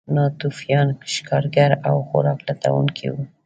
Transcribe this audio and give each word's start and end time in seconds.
ناتوفیان 0.15 0.87
ښکارګر 1.13 1.71
او 1.87 1.95
خوراک 2.07 2.39
لټونکي 2.47 3.07
وو. 3.09 3.23